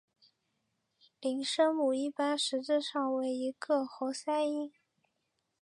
[1.19, 4.73] 零声母一般实质上为一个喉塞音。